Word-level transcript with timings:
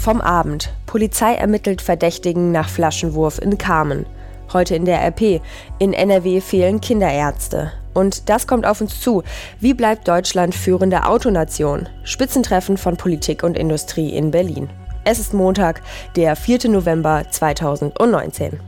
Vom 0.00 0.22
Abend. 0.22 0.72
Polizei 0.86 1.34
ermittelt 1.34 1.82
Verdächtigen 1.82 2.52
nach 2.52 2.70
Flaschenwurf 2.70 3.38
in 3.38 3.58
Kamen. 3.58 4.06
Heute 4.50 4.74
in 4.74 4.86
der 4.86 5.02
RP. 5.02 5.42
In 5.78 5.92
NRW 5.92 6.40
fehlen 6.40 6.80
Kinderärzte. 6.80 7.72
Und 7.92 8.30
das 8.30 8.46
kommt 8.46 8.64
auf 8.64 8.80
uns 8.80 8.98
zu. 8.98 9.22
Wie 9.60 9.74
bleibt 9.74 10.08
Deutschland 10.08 10.54
führende 10.54 11.04
Autonation? 11.04 11.86
Spitzentreffen 12.02 12.78
von 12.78 12.96
Politik 12.96 13.42
und 13.42 13.58
Industrie 13.58 14.16
in 14.16 14.30
Berlin. 14.30 14.70
Es 15.04 15.18
ist 15.18 15.34
Montag, 15.34 15.82
der 16.16 16.34
4. 16.34 16.70
November 16.70 17.24
2019. 17.30 18.58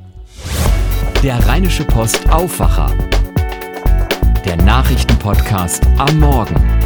Der 1.23 1.47
Rheinische 1.47 1.85
Post 1.85 2.31
Aufwacher. 2.31 2.91
Der 4.45 4.57
Nachrichtenpodcast 4.57 5.83
am 5.97 6.21
Morgen. 6.21 6.82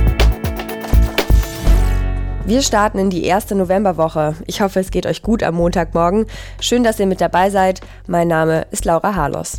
Wir 2.46 2.62
starten 2.62 3.00
in 3.00 3.10
die 3.10 3.24
erste 3.24 3.56
Novemberwoche. 3.56 4.36
Ich 4.46 4.60
hoffe, 4.60 4.78
es 4.78 4.92
geht 4.92 5.04
euch 5.04 5.22
gut 5.22 5.42
am 5.42 5.56
Montagmorgen. 5.56 6.26
Schön, 6.60 6.84
dass 6.84 7.00
ihr 7.00 7.06
mit 7.06 7.20
dabei 7.20 7.50
seid. 7.50 7.80
Mein 8.06 8.28
Name 8.28 8.68
ist 8.70 8.84
Laura 8.84 9.16
Harlos. 9.16 9.58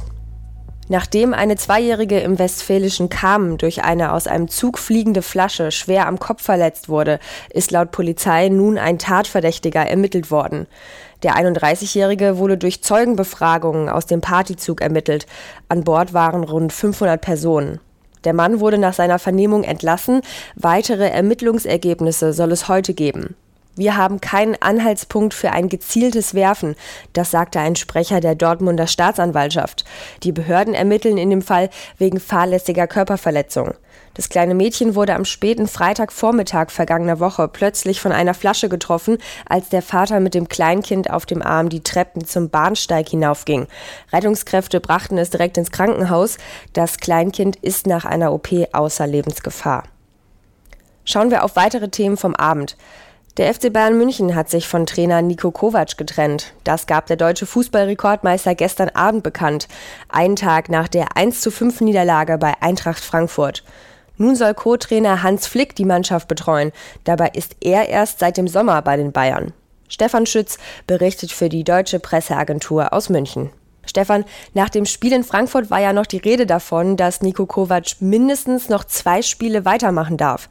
Nachdem 0.88 1.34
eine 1.34 1.57
Zweijährige 1.57 2.17
im 2.21 2.39
westfälischen 2.39 3.09
Kamen 3.09 3.57
durch 3.57 3.84
eine 3.84 4.13
aus 4.13 4.26
einem 4.26 4.48
Zug 4.48 4.79
fliegende 4.79 5.21
Flasche 5.21 5.71
schwer 5.71 6.07
am 6.07 6.17
Kopf 6.17 6.41
verletzt 6.41 6.88
wurde, 6.88 7.20
ist 7.49 7.71
laut 7.71 7.91
Polizei 7.91 8.48
nun 8.48 8.77
ein 8.77 8.99
Tatverdächtiger 8.99 9.85
ermittelt 9.85 10.31
worden. 10.31 10.65
Der 11.23 11.35
31-Jährige 11.35 12.38
wurde 12.38 12.57
durch 12.57 12.84
Zeugenbefragungen 12.84 13.90
aus 13.90 14.05
dem 14.05 14.21
Partyzug 14.21 14.79
ermittelt. 14.79 15.27
An 15.67 15.84
Bord 15.84 16.13
waren 16.13 16.45
rund 16.45 16.71
500 16.71 17.20
Personen. 17.20 17.81
Der 18.27 18.34
Mann 18.34 18.59
wurde 18.59 18.77
nach 18.77 18.94
seiner 18.94 19.20
Vernehmung 19.20 19.63
entlassen. 19.63 20.20
Weitere 20.58 21.08
Ermittlungsergebnisse 21.08 22.34
soll 22.34 22.52
es 22.52 22.68
heute 22.68 22.94
geben. 22.94 23.38
Wir 23.77 23.95
haben 23.95 24.20
keinen 24.20 24.62
Anhaltspunkt 24.62 25.34
für 25.34 25.52
ein 25.52 25.70
gezieltes 25.70 26.34
Werfen, 26.34 26.76
das 27.13 27.32
sagte 27.32 27.62
ein 27.62 27.77
Sprecher 27.77 28.20
der 28.20 28.35
Dortmunder 28.35 28.85
Staatsanwaltschaft. 28.85 29.85
Die 30.24 30.34
Behörden 30.34 30.74
ermitteln 30.74 31.18
in 31.18 31.29
dem 31.29 31.41
Fall 31.41 31.70
wegen 31.98 32.20
fahrlässiger 32.20 32.85
Körperverletzung. 32.85 33.76
Das 34.18 34.29
kleine 34.29 34.55
Mädchen 34.55 34.96
wurde 34.96 35.13
am 35.13 35.26
späten 35.26 35.68
Freitagvormittag 35.68 36.71
vergangener 36.71 37.20
Woche 37.20 37.48
plötzlich 37.48 38.01
von 38.01 38.12
einer 38.12 38.34
Flasche 38.34 38.68
getroffen, 38.68 39.20
als 39.48 39.70
der 39.70 39.84
Vater 39.84 40.20
mit 40.20 40.34
dem 40.34 40.49
Kleinkind 40.49 41.12
auf 41.12 41.27
dem 41.27 41.43
Arm 41.43 41.70
die 41.70 41.84
Treppen 41.84 42.26
zum 42.26 42.49
Bahnsteig 42.49 43.07
hinaufging. 43.10 43.68
Rettungskräfte 44.12 44.79
brachten 44.79 45.20
es 45.20 45.29
direkt 45.29 45.60
ins 45.60 45.70
Krankenhaus. 45.70 46.40
Das 46.73 46.98
Kleinkind 46.98 47.57
ist 47.57 47.85
nach 47.85 48.05
einer 48.05 48.34
OP 48.34 48.49
außer 48.73 49.05
Lebensgefahr. 49.05 49.84
Schauen 51.05 51.29
wir 51.29 51.43
auf 51.43 51.55
weitere 51.55 51.90
Themen 51.90 52.18
vom 52.18 52.35
Abend. 52.35 52.76
Der 53.38 53.54
FC 53.54 53.71
Bayern 53.71 53.99
München 53.99 54.34
hat 54.34 54.49
sich 54.49 54.68
von 54.68 54.88
Trainer 54.88 55.21
Nico 55.21 55.51
Kovac 55.51 55.95
getrennt. 55.95 56.54
Das 56.63 56.88
gab 56.88 57.05
der 57.05 57.18
deutsche 57.18 57.45
Fußballrekordmeister 57.45 58.55
gestern 58.55 58.90
Abend 58.90 59.21
bekannt, 59.21 59.68
einen 60.10 60.35
Tag 60.35 60.70
nach 60.70 60.88
der 60.88 61.15
1 61.15 61.41
zu 61.41 61.51
5 61.51 61.82
Niederlage 61.82 62.40
bei 62.40 62.55
Eintracht 62.62 63.04
Frankfurt. 63.04 63.63
Nun 64.18 64.35
soll 64.35 64.53
Co-Trainer 64.53 65.23
Hans 65.23 65.47
Flick 65.47 65.75
die 65.75 65.85
Mannschaft 65.85 66.28
betreuen. 66.28 66.72
Dabei 67.03 67.29
ist 67.29 67.56
er 67.62 67.90
erst 67.90 68.19
seit 68.19 68.38
dem 68.38 68.47
Sommer 68.47 68.81
bei 68.81 68.97
den 68.97 69.12
Bayern. 69.12 69.53
Stefan 69.90 70.25
Schütz 70.25 70.57
berichtet 70.85 71.31
für 71.31 71.50
die 71.50 71.63
deutsche 71.63 72.00
Presseagentur 72.00 72.94
aus 72.94 73.09
München. 73.09 73.51
Stefan, 73.85 74.25
nach 74.53 74.69
dem 74.69 74.85
Spiel 74.85 75.13
in 75.13 75.23
Frankfurt 75.23 75.69
war 75.69 75.79
ja 75.79 75.94
noch 75.94 76.06
die 76.06 76.18
Rede 76.18 76.45
davon, 76.45 76.97
dass 76.97 77.22
Nico 77.22 77.45
Kovac 77.45 77.95
mindestens 78.01 78.69
noch 78.69 78.84
zwei 78.84 79.22
Spiele 79.22 79.63
weitermachen 79.63 80.18
darf. 80.18 80.50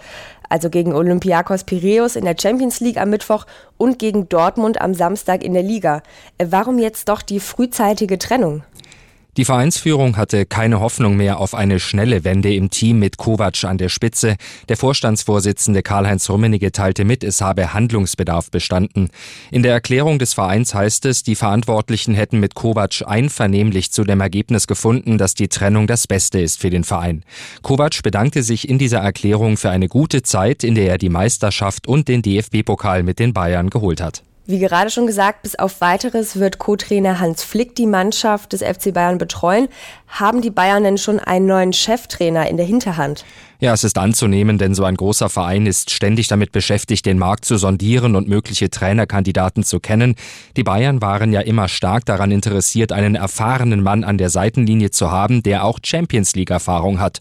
Also 0.48 0.70
gegen 0.70 0.94
Olympiakos 0.94 1.64
Piraeus 1.64 2.16
in 2.16 2.24
der 2.24 2.36
Champions 2.40 2.80
League 2.80 2.98
am 2.98 3.10
Mittwoch 3.10 3.46
und 3.76 3.98
gegen 3.98 4.28
Dortmund 4.28 4.80
am 4.80 4.94
Samstag 4.94 5.44
in 5.44 5.54
der 5.54 5.62
Liga. 5.62 6.02
Warum 6.42 6.78
jetzt 6.78 7.08
doch 7.08 7.20
die 7.20 7.40
frühzeitige 7.40 8.18
Trennung? 8.18 8.62
Die 9.36 9.44
Vereinsführung 9.44 10.16
hatte 10.16 10.46
keine 10.46 10.80
Hoffnung 10.80 11.14
mehr 11.14 11.40
auf 11.40 11.54
eine 11.54 11.78
schnelle 11.78 12.24
Wende 12.24 12.54
im 12.54 12.70
Team 12.70 12.98
mit 12.98 13.18
Kovac 13.18 13.64
an 13.64 13.76
der 13.76 13.90
Spitze. 13.90 14.36
Der 14.70 14.78
Vorstandsvorsitzende 14.78 15.82
Karl-Heinz 15.82 16.30
Rummenigge 16.30 16.72
teilte 16.72 17.04
mit, 17.04 17.22
es 17.22 17.42
habe 17.42 17.74
Handlungsbedarf 17.74 18.50
bestanden. 18.50 19.10
In 19.50 19.62
der 19.62 19.72
Erklärung 19.72 20.18
des 20.18 20.32
Vereins 20.32 20.74
heißt 20.74 21.04
es, 21.04 21.22
die 21.22 21.34
Verantwortlichen 21.34 22.14
hätten 22.14 22.40
mit 22.40 22.54
Kovac 22.54 23.02
einvernehmlich 23.06 23.92
zu 23.92 24.04
dem 24.04 24.22
Ergebnis 24.22 24.66
gefunden, 24.66 25.18
dass 25.18 25.34
die 25.34 25.48
Trennung 25.48 25.86
das 25.86 26.06
Beste 26.06 26.40
ist 26.40 26.58
für 26.58 26.70
den 26.70 26.84
Verein. 26.84 27.22
Kovac 27.60 28.02
bedankte 28.02 28.42
sich 28.42 28.66
in 28.66 28.78
dieser 28.78 29.00
Erklärung 29.00 29.58
für 29.58 29.68
eine 29.68 29.88
gute 29.88 30.22
Zeit, 30.22 30.64
in 30.64 30.74
der 30.74 30.92
er 30.92 30.98
die 30.98 31.10
Meisterschaft 31.10 31.86
und 31.86 32.08
den 32.08 32.22
DFB-Pokal 32.22 33.02
mit 33.02 33.18
den 33.18 33.34
Bayern 33.34 33.68
geholt 33.68 34.00
hat. 34.00 34.22
Wie 34.48 34.60
gerade 34.60 34.90
schon 34.90 35.08
gesagt, 35.08 35.42
bis 35.42 35.56
auf 35.56 35.80
weiteres 35.80 36.36
wird 36.36 36.58
Co-Trainer 36.58 37.18
Hans 37.18 37.42
Flick 37.42 37.74
die 37.74 37.86
Mannschaft 37.86 38.52
des 38.52 38.62
FC 38.62 38.94
Bayern 38.94 39.18
betreuen. 39.18 39.66
Haben 40.06 40.40
die 40.40 40.50
Bayern 40.50 40.84
denn 40.84 40.98
schon 40.98 41.18
einen 41.18 41.46
neuen 41.46 41.72
Cheftrainer 41.72 42.48
in 42.48 42.56
der 42.56 42.64
Hinterhand? 42.64 43.24
Ja, 43.58 43.72
es 43.72 43.82
ist 43.82 43.98
anzunehmen, 43.98 44.56
denn 44.56 44.72
so 44.72 44.84
ein 44.84 44.94
großer 44.94 45.28
Verein 45.30 45.66
ist 45.66 45.90
ständig 45.90 46.28
damit 46.28 46.52
beschäftigt, 46.52 47.06
den 47.06 47.18
Markt 47.18 47.44
zu 47.44 47.56
sondieren 47.56 48.14
und 48.14 48.28
mögliche 48.28 48.70
Trainerkandidaten 48.70 49.64
zu 49.64 49.80
kennen. 49.80 50.14
Die 50.56 50.62
Bayern 50.62 51.02
waren 51.02 51.32
ja 51.32 51.40
immer 51.40 51.66
stark 51.66 52.04
daran 52.04 52.30
interessiert, 52.30 52.92
einen 52.92 53.16
erfahrenen 53.16 53.82
Mann 53.82 54.04
an 54.04 54.16
der 54.16 54.30
Seitenlinie 54.30 54.92
zu 54.92 55.10
haben, 55.10 55.42
der 55.42 55.64
auch 55.64 55.80
Champions 55.84 56.36
League 56.36 56.50
Erfahrung 56.50 57.00
hat. 57.00 57.18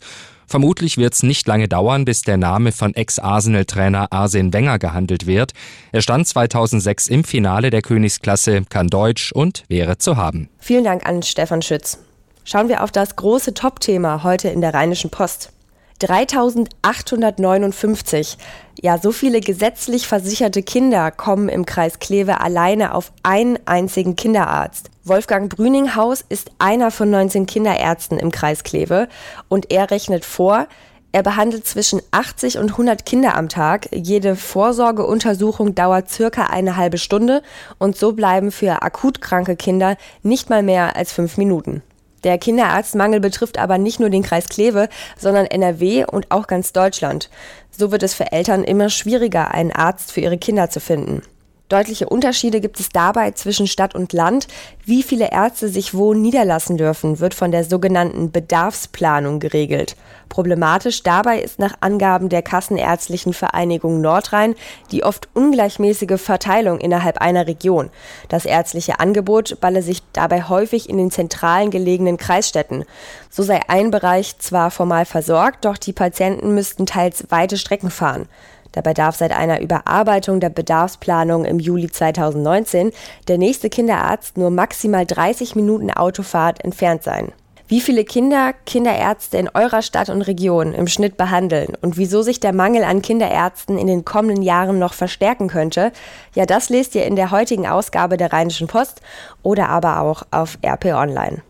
Vermutlich 0.48 0.98
wird 0.98 1.14
es 1.14 1.24
nicht 1.24 1.48
lange 1.48 1.68
dauern, 1.68 2.06
bis 2.06 2.22
der 2.22 2.38
Name 2.38 2.72
von 2.72 2.94
Ex-Arsenal-Trainer 2.94 4.12
Arsene 4.12 4.54
Wenger 4.54 4.80
gehandelt 4.80 5.28
wird. 5.28 5.54
Er 5.92 6.02
stand 6.02 6.28
2006 6.28 7.08
im 7.08 7.24
Finale 7.24 7.70
der 7.70 7.82
Königsklasse, 7.82 8.64
kann 8.70 8.88
Deutsch 8.88 9.32
und 9.32 9.64
wäre 9.68 9.98
zu 9.98 10.18
haben. 10.18 10.50
Vielen 10.60 10.84
Dank 10.84 11.06
an 11.06 11.24
Stefan 11.24 11.62
Schütz. 11.62 11.98
Schauen 12.44 12.70
wir 12.70 12.84
auf 12.84 12.92
das 12.92 13.16
große 13.16 13.54
Top-Thema 13.56 14.24
heute 14.24 14.50
in 14.50 14.62
der 14.62 14.74
Rheinischen 14.74 15.10
Post. 15.10 15.52
3859. 16.00 18.38
Ja, 18.82 18.98
so 18.98 19.12
viele 19.12 19.40
gesetzlich 19.40 20.08
versicherte 20.08 20.64
Kinder 20.64 21.12
kommen 21.12 21.50
im 21.50 21.66
Kreis 21.66 22.00
Kleve 22.00 22.42
alleine 22.42 22.94
auf 22.94 23.12
einen 23.24 23.58
einzigen 23.66 24.16
Kinderarzt. 24.16 24.90
Wolfgang 25.04 25.56
Brüninghaus 25.56 26.24
ist 26.28 26.52
einer 26.60 26.92
von 26.92 27.10
19 27.10 27.46
Kinderärzten 27.46 28.20
im 28.20 28.32
Kreis 28.32 28.64
Kleve 28.64 29.08
und 29.48 29.72
er 29.72 29.92
rechnet 29.92 30.26
vor, 30.26 30.68
er 31.16 31.24
behandelt 31.24 31.66
zwischen 31.66 32.02
80 32.12 32.58
und 32.58 32.72
100 32.72 33.06
Kinder 33.06 33.38
am 33.38 33.48
Tag. 33.48 33.88
Jede 33.94 34.36
Vorsorgeuntersuchung 34.36 35.74
dauert 35.74 36.10
circa 36.10 36.48
eine 36.48 36.76
halbe 36.76 36.98
Stunde 36.98 37.42
und 37.78 37.96
so 37.96 38.12
bleiben 38.12 38.52
für 38.52 38.82
akut 38.82 39.22
kranke 39.22 39.56
Kinder 39.56 39.96
nicht 40.24 40.50
mal 40.50 40.62
mehr 40.62 40.98
als 40.98 41.14
fünf 41.14 41.38
Minuten. 41.38 41.84
Der 42.24 42.38
Kinderarztmangel 42.38 43.20
betrifft 43.20 43.58
aber 43.58 43.78
nicht 43.78 44.00
nur 44.00 44.10
den 44.10 44.24
Kreis 44.24 44.48
Kleve, 44.50 44.90
sondern 45.18 45.46
NRW 45.46 46.06
und 46.06 46.32
auch 46.32 46.48
ganz 46.48 46.74
Deutschland. 46.74 47.30
So 47.70 47.92
wird 47.92 48.04
es 48.04 48.14
für 48.14 48.32
Eltern 48.32 48.64
immer 48.64 48.90
schwieriger, 48.90 49.54
einen 49.54 49.72
Arzt 49.72 50.12
für 50.12 50.22
ihre 50.22 50.38
Kinder 50.38 50.70
zu 50.70 50.80
finden. 50.80 51.22
Deutliche 51.68 52.08
Unterschiede 52.08 52.62
gibt 52.62 52.80
es 52.80 52.90
dabei 52.90 53.32
zwischen 53.32 53.66
Stadt 53.66 53.96
und 53.96 54.14
Land. 54.14 54.48
Wie 54.86 55.02
viele 55.02 55.32
Ärzte 55.32 55.68
sich 55.68 55.96
wo 55.96 56.14
niederlassen 56.14 56.78
dürfen, 56.78 57.20
wird 57.20 57.34
von 57.34 57.52
der 57.52 57.64
sogenannten 57.64 58.32
Bedarfsplanung 58.32 59.40
geregelt. 59.40 59.96
Problematisch 60.30 61.02
dabei 61.02 61.40
ist 61.40 61.58
nach 61.58 61.74
Angaben 61.82 62.30
der 62.30 62.44
Kassenärztlichen 62.44 63.34
Vereinigung 63.34 64.00
Nordrhein 64.00 64.54
die 64.92 65.04
oft 65.04 65.28
ungleichmäßige 65.34 66.22
Verteilung 66.22 66.80
innerhalb 66.80 67.18
einer 67.18 67.48
Region. 67.48 67.90
Das 68.30 68.46
ärztliche 68.46 69.00
Angebot 69.00 69.60
balle 69.60 69.82
sich 69.82 70.04
dabei 70.14 70.44
häufig 70.44 70.88
in 70.88 70.98
den 70.98 71.10
zentralen 71.10 71.72
gelegenen 71.72 72.18
Kreisstädten. 72.18 72.86
So 73.32 73.42
sei 73.42 73.62
ein 73.70 73.90
Bereich 73.90 74.38
zwar 74.38 74.70
formal 74.70 75.06
versorgt, 75.06 75.66
doch 75.66 75.78
die 75.78 75.94
Patienten 75.94 76.54
müssten 76.54 76.86
teils 76.86 77.26
weite 77.30 77.58
Strecken 77.58 77.90
fahren. 77.90 78.28
Dabei 78.76 78.94
darf 78.94 79.16
seit 79.16 79.32
einer 79.32 79.62
Überarbeitung 79.62 80.42
der 80.42 80.50
Bedarfsplanung 80.50 81.46
im 81.46 81.60
Juli 81.60 81.90
2019 81.90 82.92
der 83.30 83.38
nächste 83.38 83.70
Kinderarzt 83.70 84.38
nur 84.38 84.50
maximal 84.50 85.06
30 85.06 85.56
Minuten 85.56 85.92
Autofahrt 85.92 86.64
entfernt 86.64 87.02
sein. 87.02 87.32
Wie 87.68 87.82
viele 87.82 88.04
Kinder 88.04 88.54
Kinderärzte 88.66 89.38
in 89.38 89.50
eurer 89.50 89.82
Stadt 89.82 90.10
und 90.10 90.22
Region 90.22 90.74
im 90.74 90.88
Schnitt 90.88 91.18
behandeln 91.18 91.74
und 91.82 91.98
wieso 91.98 92.22
sich 92.22 92.40
der 92.40 92.54
Mangel 92.54 92.84
an 92.84 93.02
Kinderärzten 93.02 93.78
in 93.80 93.88
den 93.88 94.06
kommenden 94.06 94.44
Jahren 94.44 94.78
noch 94.78 94.94
verstärken 94.94 95.48
könnte, 95.48 95.92
ja, 96.36 96.46
das 96.46 96.70
lest 96.70 96.94
ihr 96.94 97.06
in 97.06 97.16
der 97.16 97.32
heutigen 97.32 97.66
Ausgabe 97.66 98.18
der 98.18 98.34
Rheinischen 98.34 98.68
Post 98.68 99.02
oder 99.42 99.70
aber 99.70 100.02
auch 100.02 100.24
auf 100.30 100.60
RP 100.64 100.94
Online. 100.94 101.42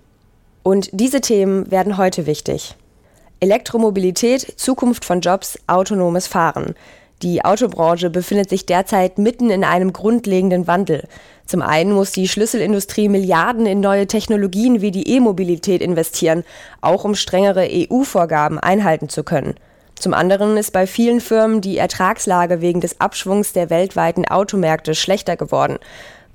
Und 0.64 0.90
diese 0.94 1.22
Themen 1.22 1.70
werden 1.70 1.98
heute 1.98 2.28
wichtig. 2.28 2.76
Elektromobilität, 3.42 4.54
Zukunft 4.58 5.04
von 5.04 5.20
Jobs, 5.20 5.60
autonomes 5.68 6.28
Fahren. 6.28 6.76
Die 7.22 7.46
Autobranche 7.46 8.10
befindet 8.10 8.50
sich 8.50 8.66
derzeit 8.66 9.18
mitten 9.18 9.50
in 9.50 9.64
einem 9.64 9.94
grundlegenden 9.94 10.68
Wandel. 10.68 11.08
Zum 11.46 11.62
einen 11.62 11.92
muss 11.92 12.12
die 12.12 12.28
Schlüsselindustrie 12.28 13.08
Milliarden 13.08 13.66
in 13.66 13.80
neue 13.80 14.08
Technologien 14.08 14.82
wie 14.82 14.92
die 14.92 15.16
E-Mobilität 15.16 15.82
investieren, 15.82 16.44
auch 16.82 17.06
um 17.06 17.16
strengere 17.16 17.68
EU-Vorgaben 17.72 18.60
einhalten 18.60 19.10
zu 19.10 19.24
können. 19.24 19.56
Zum 19.98 20.14
anderen 20.14 20.58
ist 20.58 20.72
bei 20.72 20.88
vielen 20.88 21.22
Firmen 21.22 21.62
die 21.62 21.78
Ertragslage 21.78 22.60
wegen 22.60 22.82
des 22.82 23.00
Abschwungs 23.00 23.54
der 23.54 23.70
weltweiten 23.70 24.26
Automärkte 24.28 24.94
schlechter 24.94 25.38
geworden. 25.38 25.78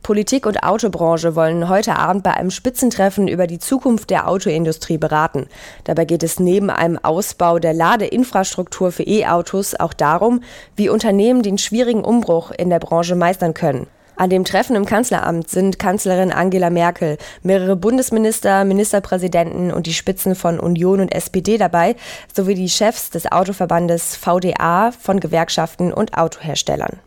Politik 0.02 0.46
und 0.46 0.62
Autobranche 0.62 1.36
wollen 1.36 1.68
heute 1.68 1.96
Abend 1.96 2.22
bei 2.22 2.32
einem 2.32 2.50
Spitzentreffen 2.50 3.28
über 3.28 3.46
die 3.46 3.58
Zukunft 3.58 4.10
der 4.10 4.28
Autoindustrie 4.28 4.98
beraten. 4.98 5.46
Dabei 5.84 6.06
geht 6.06 6.22
es 6.22 6.40
neben 6.40 6.70
einem 6.70 6.98
Ausbau 6.98 7.58
der 7.58 7.74
Ladeinfrastruktur 7.74 8.92
für 8.92 9.02
E-Autos 9.02 9.74
auch 9.74 9.92
darum, 9.92 10.42
wie 10.74 10.88
Unternehmen 10.88 11.42
den 11.42 11.58
schwierigen 11.58 12.02
Umbruch 12.02 12.50
in 12.50 12.70
der 12.70 12.78
Branche 12.78 13.14
meistern 13.14 13.52
können. 13.52 13.86
An 14.16 14.28
dem 14.28 14.44
Treffen 14.44 14.76
im 14.76 14.84
Kanzleramt 14.84 15.48
sind 15.48 15.78
Kanzlerin 15.78 16.30
Angela 16.30 16.68
Merkel, 16.68 17.16
mehrere 17.42 17.74
Bundesminister, 17.74 18.64
Ministerpräsidenten 18.64 19.72
und 19.72 19.86
die 19.86 19.94
Spitzen 19.94 20.34
von 20.34 20.60
Union 20.60 21.00
und 21.00 21.14
SPD 21.14 21.56
dabei, 21.56 21.96
sowie 22.34 22.54
die 22.54 22.68
Chefs 22.68 23.08
des 23.08 23.32
Autoverbandes 23.32 24.16
VDA 24.16 24.92
von 24.92 25.20
Gewerkschaften 25.20 25.90
und 25.90 26.18
Autoherstellern. 26.18 27.00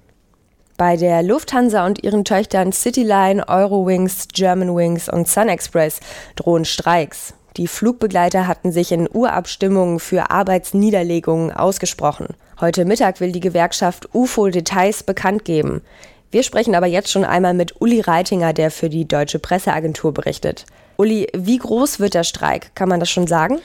Bei 0.86 0.98
der 0.98 1.24
Lufthansa 1.24 1.86
und 1.86 2.04
ihren 2.04 2.26
Töchtern 2.26 2.74
Cityline, 2.74 3.48
Eurowings, 3.48 4.28
Germanwings 4.34 5.08
und 5.08 5.30
SunExpress 5.30 6.02
drohen 6.36 6.66
Streiks. 6.66 7.34
Die 7.56 7.68
Flugbegleiter 7.68 8.50
hatten 8.50 8.74
sich 8.74 8.92
in 8.92 9.08
Urabstimmungen 9.10 10.02
für 10.02 10.30
Arbeitsniederlegungen 10.30 11.54
ausgesprochen. 11.54 12.36
Heute 12.60 12.84
Mittag 12.84 13.22
will 13.22 13.32
die 13.32 13.40
Gewerkschaft 13.40 14.14
UFO 14.14 14.50
Details 14.50 15.04
bekannt 15.04 15.46
geben. 15.46 15.84
Wir 16.32 16.44
sprechen 16.44 16.76
aber 16.76 16.88
jetzt 16.88 17.10
schon 17.10 17.24
einmal 17.24 17.54
mit 17.54 17.80
Uli 17.80 18.02
Reitinger, 18.02 18.52
der 18.52 18.70
für 18.70 18.90
die 18.90 19.08
Deutsche 19.08 19.40
Presseagentur 19.40 20.14
berichtet. 20.14 20.66
Uli, 20.98 21.30
wie 21.34 21.60
groß 21.60 22.02
wird 22.02 22.14
der 22.14 22.26
Streik? 22.26 22.76
Kann 22.76 22.90
man 22.90 23.00
das 23.00 23.10
schon 23.10 23.28
sagen? 23.28 23.60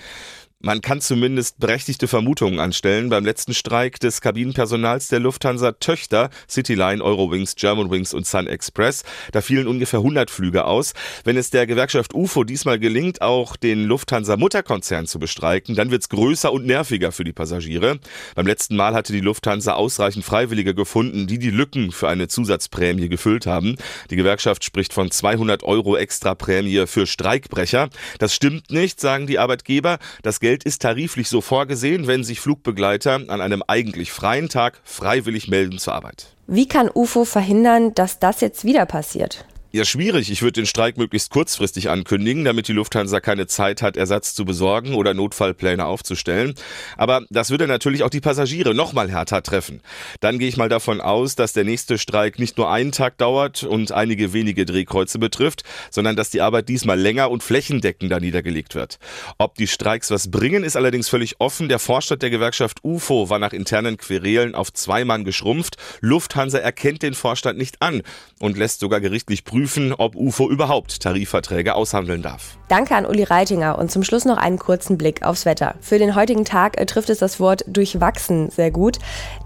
Man 0.61 0.81
kann 0.81 1.01
zumindest 1.01 1.61
berechtigte 1.61 2.09
Vermutungen 2.09 2.59
anstellen. 2.59 3.11
Beim 3.11 3.25
letzten 3.25 3.55
Streik 3.55 4.01
des 4.01 4.21
Kabinenpersonals 4.21 5.07
der 5.07 5.21
Lufthansa 5.21 5.71
Töchter, 5.71 6.31
Cityline, 6.49 7.01
Eurowings, 7.01 7.55
Germanwings 7.55 8.13
und 8.13 8.27
Sun 8.27 8.49
Express, 8.49 9.05
da 9.31 9.41
fielen 9.41 9.69
ungefähr 9.69 10.01
100 10.01 10.33
Flüge 10.33 10.65
aus. 10.65 10.95
Wenn 11.23 11.37
es 11.37 11.51
der 11.51 11.69
Gewerkschaft 11.69 12.13
UFO 12.13 12.43
diesmal 12.43 12.81
gelingt, 12.81 13.23
auch 13.23 13.55
den 13.55 13.85
Lufthansa 13.85 14.37
Mutterkonzern 14.37 15.07
zu 15.07 15.21
bestreiken, 15.21 15.77
dann 15.77 15.93
wird 15.93 16.03
es 16.03 16.09
größer 16.09 16.53
und 16.53 16.67
nerviger 16.67 17.13
für 17.13 17.23
die 17.23 17.33
Passagiere. 17.33 18.01
Beim 18.35 18.49
letzten 18.49 18.75
Mal 18.75 18.95
hatte 18.95 19.13
die 19.13 19.21
Lufthansa 19.21 19.75
ausreichend 19.75 20.25
Freiwillige 20.25 20.75
gefunden, 20.75 21.29
die 21.29 21.39
die 21.39 21.51
Lücken 21.51 21.93
für 21.93 22.09
eine 22.09 22.27
Zusatzprämie 22.27 23.09
gefüllt 23.09 23.47
haben. 23.47 23.77
Die 24.11 24.17
Gewerkschaft 24.17 24.65
spricht 24.65 24.93
von 24.93 25.13
200 25.13 25.63
Euro 25.63 25.97
extra 25.97 26.35
Prämie 26.35 26.85
für 26.89 27.07
Streikbrecher. 27.07 27.91
Das 28.19 28.35
stimmt 28.35 28.73
nicht, 28.73 29.01
sagen 29.01 29.29
die 29.29 29.39
Arbeitgeber. 29.39 30.01
Das 30.25 30.41
Geld 30.41 30.48
ist 30.65 30.83
tariflich 30.83 31.29
so 31.29 31.41
vorgesehen, 31.41 32.07
wenn 32.07 32.25
sich 32.25 32.41
Flugbegleiter 32.41 33.15
an 33.15 33.41
einem 33.41 33.63
eigentlich 33.67 34.13
freien 34.13 34.49
Tag 34.49 34.81
freiwillig 34.85 35.49
melden 35.49 35.79
zur 35.79 35.95
Arbeit. 35.95 36.35
Wie 36.47 36.67
kann 36.67 36.91
UFO 36.93 37.25
verhindern, 37.25 37.95
dass 37.95 38.19
das 38.19 38.41
jetzt 38.41 38.65
wieder 38.65 38.87
passiert? 38.87 39.45
Ja, 39.71 39.85
schwierig. 39.85 40.31
Ich 40.31 40.41
würde 40.41 40.53
den 40.53 40.67
Streik 40.67 40.97
möglichst 40.97 41.29
kurzfristig 41.29 41.91
ankündigen, 41.91 42.43
damit 42.43 42.69
die 42.69 42.73
Lufthansa 42.73 43.21
keine 43.21 43.47
Zeit 43.47 43.83
hat, 43.83 43.99
Ersatz 43.99 44.35
zu 44.35 44.47
besorgen 44.47 44.95
oder 44.95 45.13
Notfallpläne 45.13 45.85
aufzustellen. 45.85 46.55
Aber 46.97 47.27
das 47.29 47.51
würde 47.51 47.67
natürlich 47.67 48.03
auch 48.03 48.09
die 48.09 48.23
Passagiere 48.23 48.75
noch 48.75 48.95
mal 48.95 49.11
härter 49.11 49.43
treffen. 49.43 49.83
Dann 50.21 50.39
gehe 50.39 50.49
ich 50.49 50.57
mal 50.57 50.71
davon 50.71 51.03
aus, 51.03 51.37
dass 51.37 51.53
der 51.53 51.65
nächste 51.65 51.99
Streik 51.99 52.39
nicht 52.39 52.57
nur 52.57 52.71
einen 52.71 52.93
Tag 52.93 53.19
dauert 53.19 53.63
und 53.63 53.93
einige 53.93 54.33
wenige 54.33 54.65
Drehkreuze 54.65 55.19
betrifft, 55.19 55.65
sondern 55.91 56.17
dass 56.17 56.31
die 56.31 56.41
Arbeit 56.41 56.71
diesmal 56.71 56.99
länger 56.99 57.31
und 57.31 57.43
flächendeckender 57.43 58.21
niedergelegt 58.21 58.75
wird. 58.75 58.99
Ob 59.37 59.57
die 59.57 59.67
Streiks 59.67 60.11
was 60.11 60.31
bringen, 60.31 60.65
ist 60.65 60.77
allerdings 60.77 61.11
völlig 61.11 61.41
offen. 61.41 61.69
Der 61.69 61.79
Vorstand 61.79 62.23
der 62.23 62.31
Gewerkschaft 62.31 62.79
UFO 62.85 63.29
war 63.29 63.39
nach 63.39 63.53
internen 63.53 63.99
Querelen 63.99 64.55
auf 64.55 64.73
zwei 64.73 65.05
Mann 65.05 65.25
geschrumpft. 65.25 65.77
Lufthansa 66.01 66.57
erkennt 66.57 67.03
den 67.03 67.13
Vorstand 67.13 67.59
nicht 67.59 67.83
an 67.83 68.01
und 68.41 68.57
lässt 68.57 68.81
sogar 68.81 69.03
gerichtlich 69.03 69.45
prüfen, 69.45 69.58
prüfen, 69.59 69.93
ob 69.93 70.15
UFO 70.15 70.49
überhaupt 70.49 71.01
Tarifverträge 71.01 71.75
aushandeln 71.75 72.23
darf. 72.23 72.57
Danke 72.69 72.95
an 72.95 73.05
Uli 73.05 73.25
Reitinger 73.25 73.77
und 73.79 73.91
zum 73.91 74.05
Schluss 74.05 74.25
noch 74.25 74.37
einen 74.37 74.59
kurzen 74.59 74.97
Blick 74.97 75.25
aufs 75.25 75.47
Wetter. 75.47 75.75
Für 75.81 75.99
den 75.99 76.15
heutigen 76.15 76.45
Tag 76.45 76.81
äh, 76.81 76.87
trifft 76.87 77.11
es 77.11 77.19
das 77.19 77.41
Wort 77.41 77.65
durchwachsen 77.67 78.51
sehr 78.51 78.71
gut. 78.71 78.99